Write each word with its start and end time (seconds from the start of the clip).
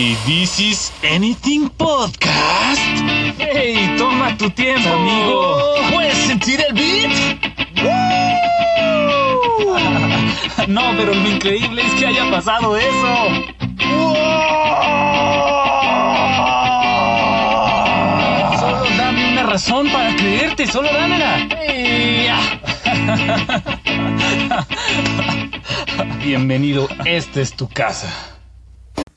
Hey, 0.00 0.16
this 0.24 0.58
is 0.58 0.92
Anything 1.04 1.68
Podcast. 1.76 2.80
Hey, 3.36 3.96
toma 3.98 4.34
tu 4.38 4.48
tiempo, 4.48 4.88
amigo. 4.88 5.74
¿Puedes 5.92 6.16
sentir 6.26 6.58
el 6.66 6.72
beat? 6.72 7.12
No, 10.68 10.94
pero 10.96 11.12
lo 11.12 11.28
increíble 11.28 11.82
es 11.82 11.92
que 12.00 12.06
haya 12.06 12.30
pasado 12.30 12.78
eso. 12.78 13.14
Solo 18.58 18.84
dame 18.96 19.32
una 19.32 19.42
razón 19.42 19.90
para 19.90 20.16
creerte, 20.16 20.66
solo 20.66 20.88
dámela. 20.90 21.46
Bienvenido, 26.24 26.88
esta 27.04 27.42
es 27.42 27.52
tu 27.52 27.68
casa. 27.68 28.39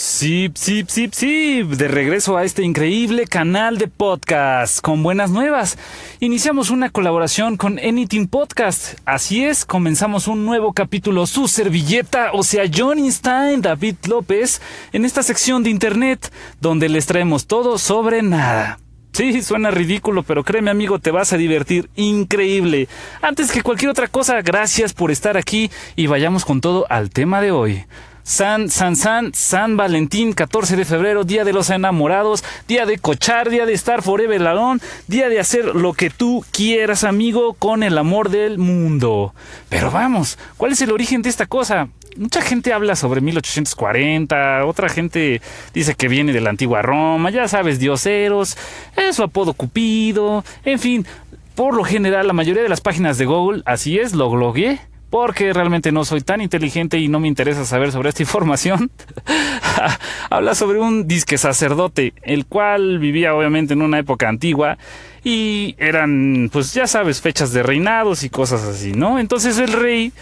Sí, 0.00 0.48
sí, 0.54 0.84
sí, 0.86 1.08
sí, 1.10 1.64
de 1.64 1.88
regreso 1.88 2.36
a 2.36 2.44
este 2.44 2.62
increíble 2.62 3.26
canal 3.26 3.78
de 3.78 3.88
podcast 3.88 4.80
con 4.80 5.02
buenas 5.02 5.32
nuevas. 5.32 5.76
Iniciamos 6.20 6.70
una 6.70 6.90
colaboración 6.90 7.56
con 7.56 7.80
Anything 7.80 8.28
Podcast. 8.28 8.96
Así 9.04 9.44
es, 9.44 9.64
comenzamos 9.64 10.28
un 10.28 10.46
nuevo 10.46 10.72
capítulo, 10.72 11.26
su 11.26 11.48
servilleta, 11.48 12.30
o 12.32 12.44
sea, 12.44 12.70
Johnny 12.72 13.10
Stein, 13.10 13.60
David 13.60 13.96
López, 14.06 14.62
en 14.92 15.04
esta 15.04 15.24
sección 15.24 15.64
de 15.64 15.70
internet 15.70 16.32
donde 16.60 16.88
les 16.88 17.06
traemos 17.06 17.48
todo 17.48 17.76
sobre 17.76 18.22
nada. 18.22 18.78
Sí, 19.12 19.42
suena 19.42 19.72
ridículo, 19.72 20.22
pero 20.22 20.44
créeme 20.44 20.70
amigo, 20.70 21.00
te 21.00 21.10
vas 21.10 21.32
a 21.32 21.36
divertir 21.36 21.90
increíble. 21.96 22.86
Antes 23.20 23.50
que 23.50 23.62
cualquier 23.62 23.90
otra 23.90 24.06
cosa, 24.06 24.40
gracias 24.42 24.92
por 24.92 25.10
estar 25.10 25.36
aquí 25.36 25.72
y 25.96 26.06
vayamos 26.06 26.44
con 26.44 26.60
todo 26.60 26.86
al 26.88 27.10
tema 27.10 27.40
de 27.40 27.50
hoy. 27.50 27.84
San, 28.28 28.68
San, 28.68 28.94
San, 28.94 29.32
San 29.32 29.78
Valentín, 29.78 30.34
14 30.34 30.76
de 30.76 30.84
febrero, 30.84 31.24
Día 31.24 31.44
de 31.44 31.54
los 31.54 31.70
Enamorados, 31.70 32.44
Día 32.68 32.84
de 32.84 32.98
cochar, 32.98 33.48
Día 33.48 33.64
de 33.64 33.72
estar 33.72 34.02
forever 34.02 34.46
alone, 34.46 34.80
Día 35.06 35.30
de 35.30 35.40
hacer 35.40 35.74
lo 35.74 35.94
que 35.94 36.10
tú 36.10 36.44
quieras, 36.50 37.04
amigo, 37.04 37.54
con 37.54 37.82
el 37.82 37.96
amor 37.96 38.28
del 38.28 38.58
mundo. 38.58 39.34
Pero 39.70 39.90
vamos, 39.90 40.38
¿cuál 40.58 40.72
es 40.72 40.82
el 40.82 40.92
origen 40.92 41.22
de 41.22 41.30
esta 41.30 41.46
cosa? 41.46 41.88
Mucha 42.18 42.42
gente 42.42 42.74
habla 42.74 42.96
sobre 42.96 43.22
1840, 43.22 44.66
otra 44.66 44.90
gente 44.90 45.40
dice 45.72 45.94
que 45.94 46.08
viene 46.08 46.34
de 46.34 46.42
la 46.42 46.50
antigua 46.50 46.82
Roma, 46.82 47.30
ya 47.30 47.48
sabes, 47.48 47.78
dioseros, 47.78 48.58
es 48.94 49.16
su 49.16 49.22
apodo 49.22 49.54
Cupido, 49.54 50.44
en 50.66 50.78
fin, 50.78 51.06
por 51.54 51.74
lo 51.74 51.82
general 51.82 52.26
la 52.26 52.34
mayoría 52.34 52.62
de 52.62 52.68
las 52.68 52.82
páginas 52.82 53.16
de 53.16 53.24
Google, 53.24 53.62
así 53.64 53.98
es, 53.98 54.12
lo 54.12 54.28
blogueé 54.28 54.80
porque 55.10 55.52
realmente 55.52 55.92
no 55.92 56.04
soy 56.04 56.20
tan 56.20 56.40
inteligente 56.40 56.98
y 56.98 57.08
no 57.08 57.20
me 57.20 57.28
interesa 57.28 57.64
saber 57.64 57.92
sobre 57.92 58.10
esta 58.10 58.22
información. 58.24 58.90
Habla 60.30 60.54
sobre 60.54 60.80
un 60.80 61.08
disque 61.08 61.38
sacerdote, 61.38 62.12
el 62.22 62.46
cual 62.46 62.98
vivía 62.98 63.34
obviamente 63.34 63.74
en 63.74 63.82
una 63.82 63.98
época 63.98 64.28
antigua 64.28 64.78
y 65.24 65.74
eran, 65.78 66.50
pues 66.52 66.74
ya 66.74 66.86
sabes, 66.86 67.20
fechas 67.20 67.52
de 67.52 67.62
reinados 67.62 68.22
y 68.22 68.30
cosas 68.30 68.62
así, 68.62 68.92
¿no? 68.92 69.18
Entonces 69.18 69.58
el 69.58 69.72
rey 69.72 70.12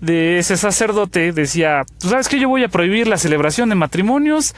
de 0.00 0.38
ese 0.38 0.56
sacerdote 0.56 1.32
decía, 1.32 1.84
tú 2.00 2.08
sabes 2.08 2.28
que 2.28 2.40
yo 2.40 2.48
voy 2.48 2.64
a 2.64 2.68
prohibir 2.68 3.06
la 3.06 3.16
celebración 3.16 3.68
de 3.68 3.74
matrimonios 3.76 4.54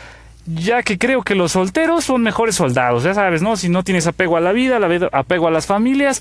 ya 0.46 0.82
que 0.82 0.98
creo 0.98 1.22
que 1.22 1.34
los 1.34 1.52
solteros 1.52 2.04
son 2.04 2.22
mejores 2.22 2.54
soldados, 2.54 3.02
ya 3.02 3.14
sabes, 3.14 3.42
¿no? 3.42 3.56
Si 3.56 3.68
no 3.68 3.82
tienes 3.82 4.06
apego 4.06 4.36
a 4.36 4.40
la 4.40 4.52
vida, 4.52 4.78
apego 5.12 5.48
a 5.48 5.50
las 5.50 5.66
familias, 5.66 6.20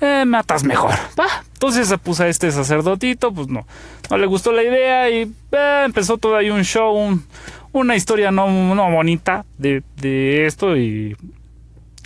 eh, 0.00 0.24
matas 0.26 0.64
mejor. 0.64 0.94
¿va? 1.18 1.44
Entonces 1.52 1.88
se 1.88 1.98
puso 1.98 2.22
a 2.22 2.28
este 2.28 2.50
sacerdotito, 2.52 3.32
pues 3.32 3.48
no, 3.48 3.66
no 4.10 4.18
le 4.18 4.26
gustó 4.26 4.52
la 4.52 4.62
idea 4.62 5.10
y 5.10 5.32
eh, 5.52 5.82
empezó 5.84 6.18
todo 6.18 6.36
ahí 6.36 6.50
un 6.50 6.64
show, 6.64 6.94
un, 6.94 7.24
una 7.72 7.96
historia 7.96 8.30
no, 8.30 8.74
no 8.74 8.90
bonita 8.90 9.44
de, 9.58 9.82
de 9.96 10.46
esto 10.46 10.76
y, 10.76 11.16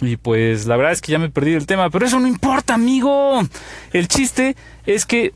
y 0.00 0.16
pues 0.16 0.66
la 0.66 0.77
verdad 0.77 0.92
es 0.92 1.00
que 1.00 1.12
ya 1.12 1.19
me 1.19 1.30
perdí 1.30 1.55
el 1.55 1.66
tema, 1.66 1.91
pero 1.91 2.06
eso 2.06 2.20
no 2.20 2.27
importa, 2.27 2.74
amigo. 2.74 3.41
El 3.92 4.08
chiste 4.08 4.56
es 4.86 5.04
que 5.04 5.32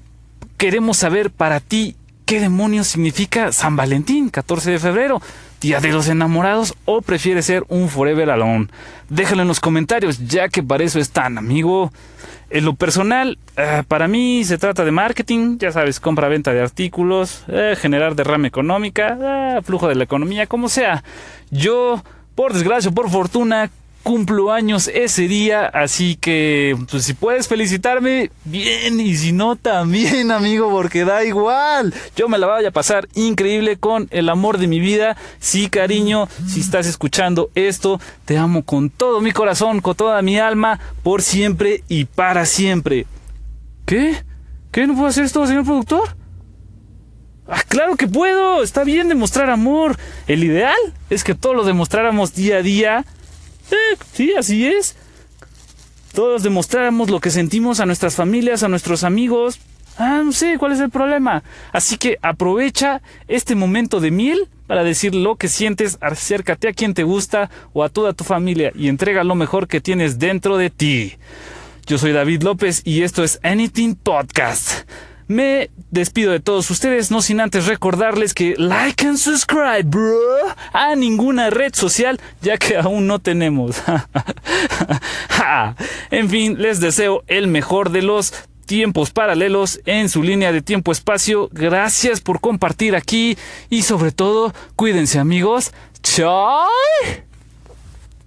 queremos 0.56 0.98
saber 0.98 1.30
para 1.30 1.60
ti 1.60 1.96
qué 2.24 2.40
demonios 2.40 2.86
significa 2.86 3.52
San 3.52 3.76
Valentín, 3.76 4.30
14 4.30 4.72
de 4.72 4.78
febrero. 4.78 5.20
Día 5.60 5.80
de 5.80 5.92
los 5.92 6.08
enamorados 6.08 6.74
o 6.84 7.00
prefieres 7.00 7.46
ser 7.46 7.64
un 7.68 7.88
forever 7.88 8.30
alone? 8.30 8.68
Déjalo 9.08 9.42
en 9.42 9.48
los 9.48 9.60
comentarios, 9.60 10.26
ya 10.26 10.48
que 10.48 10.62
para 10.62 10.84
eso 10.84 10.98
están, 10.98 11.38
amigo. 11.38 11.90
En 12.50 12.64
lo 12.64 12.74
personal, 12.74 13.38
eh, 13.56 13.82
para 13.88 14.06
mí 14.06 14.44
se 14.44 14.58
trata 14.58 14.84
de 14.84 14.90
marketing, 14.90 15.58
ya 15.58 15.72
sabes, 15.72 16.00
compra-venta 16.00 16.52
de 16.52 16.60
artículos, 16.60 17.44
eh, 17.48 17.74
generar 17.76 18.14
derrama 18.14 18.46
económica, 18.46 19.18
eh, 19.58 19.62
flujo 19.62 19.88
de 19.88 19.94
la 19.94 20.04
economía, 20.04 20.46
como 20.46 20.68
sea. 20.68 21.02
Yo, 21.50 22.02
por 22.34 22.52
desgracia, 22.52 22.90
por 22.90 23.10
fortuna, 23.10 23.70
cumplo 24.04 24.52
años 24.52 24.88
ese 24.92 25.26
día, 25.26 25.66
así 25.66 26.14
que 26.14 26.76
pues, 26.90 27.04
si 27.04 27.14
puedes 27.14 27.48
felicitarme, 27.48 28.30
bien, 28.44 29.00
y 29.00 29.16
si 29.16 29.32
no, 29.32 29.56
también, 29.56 30.30
amigo, 30.30 30.70
porque 30.70 31.04
da 31.04 31.24
igual. 31.24 31.92
Yo 32.14 32.28
me 32.28 32.38
la 32.38 32.46
voy 32.46 32.64
a 32.64 32.70
pasar 32.70 33.08
increíble 33.14 33.76
con 33.78 34.06
el 34.10 34.28
amor 34.28 34.58
de 34.58 34.68
mi 34.68 34.78
vida. 34.78 35.16
Sí, 35.40 35.68
cariño, 35.68 36.28
si 36.46 36.60
estás 36.60 36.86
escuchando 36.86 37.50
esto, 37.54 37.98
te 38.26 38.36
amo 38.36 38.62
con 38.62 38.90
todo 38.90 39.20
mi 39.20 39.32
corazón, 39.32 39.80
con 39.80 39.96
toda 39.96 40.22
mi 40.22 40.38
alma, 40.38 40.78
por 41.02 41.22
siempre 41.22 41.82
y 41.88 42.04
para 42.04 42.46
siempre. 42.46 43.06
¿Qué? 43.86 44.22
¿Qué? 44.70 44.86
¿No 44.86 44.94
puedo 44.94 45.08
hacer 45.08 45.24
esto, 45.24 45.46
señor 45.46 45.64
productor? 45.64 46.14
Ah, 47.48 47.62
claro 47.66 47.96
que 47.96 48.06
puedo. 48.06 48.62
Está 48.62 48.84
bien 48.84 49.08
demostrar 49.08 49.48
amor. 49.48 49.96
El 50.26 50.44
ideal 50.44 50.76
es 51.10 51.24
que 51.24 51.34
todos 51.34 51.56
lo 51.56 51.64
demostráramos 51.64 52.34
día 52.34 52.58
a 52.58 52.62
día 52.62 53.04
eh, 53.70 53.96
sí, 54.12 54.34
así 54.38 54.66
es. 54.66 54.96
Todos 56.12 56.42
demostráramos 56.42 57.10
lo 57.10 57.20
que 57.20 57.30
sentimos 57.30 57.80
a 57.80 57.86
nuestras 57.86 58.14
familias, 58.14 58.62
a 58.62 58.68
nuestros 58.68 59.02
amigos. 59.02 59.58
Ah, 59.98 60.22
no 60.24 60.32
sé, 60.32 60.58
¿cuál 60.58 60.72
es 60.72 60.80
el 60.80 60.90
problema? 60.90 61.42
Así 61.72 61.96
que 61.96 62.18
aprovecha 62.22 63.02
este 63.28 63.54
momento 63.54 64.00
de 64.00 64.10
miel 64.10 64.48
para 64.66 64.82
decir 64.82 65.14
lo 65.14 65.36
que 65.36 65.48
sientes, 65.48 65.98
acércate 66.00 66.68
a 66.68 66.72
quien 66.72 66.94
te 66.94 67.02
gusta 67.02 67.50
o 67.72 67.84
a 67.84 67.88
toda 67.88 68.12
tu 68.12 68.24
familia 68.24 68.72
y 68.74 68.88
entrega 68.88 69.24
lo 69.24 69.34
mejor 69.34 69.68
que 69.68 69.80
tienes 69.80 70.18
dentro 70.18 70.56
de 70.56 70.70
ti. 70.70 71.14
Yo 71.86 71.98
soy 71.98 72.12
David 72.12 72.42
López 72.42 72.82
y 72.84 73.02
esto 73.02 73.22
es 73.24 73.38
Anything 73.42 73.94
Podcast. 73.94 74.88
Me 75.26 75.70
despido 75.90 76.32
de 76.32 76.40
todos 76.40 76.70
ustedes, 76.70 77.10
no 77.10 77.22
sin 77.22 77.40
antes 77.40 77.66
recordarles 77.66 78.34
que 78.34 78.54
like 78.58 79.06
and 79.06 79.16
subscribe, 79.16 79.84
bro, 79.84 80.18
a 80.72 80.94
ninguna 80.96 81.50
red 81.50 81.74
social, 81.74 82.20
ya 82.42 82.58
que 82.58 82.76
aún 82.76 83.06
no 83.06 83.18
tenemos. 83.18 83.76
en 86.10 86.28
fin, 86.28 86.60
les 86.60 86.80
deseo 86.80 87.24
el 87.26 87.46
mejor 87.46 87.90
de 87.90 88.02
los 88.02 88.34
tiempos 88.66 89.10
paralelos 89.10 89.80
en 89.86 90.08
su 90.08 90.22
línea 90.22 90.52
de 90.52 90.62
tiempo-espacio. 90.62 91.48
Gracias 91.52 92.20
por 92.20 92.40
compartir 92.40 92.96
aquí 92.96 93.36
y 93.70 93.82
sobre 93.82 94.12
todo, 94.12 94.54
cuídense 94.76 95.18
amigos. 95.18 95.72
¡Chao! 96.02 96.66